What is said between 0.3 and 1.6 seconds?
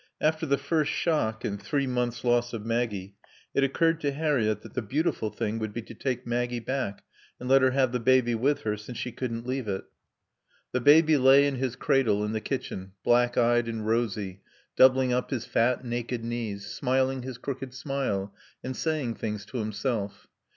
the first shock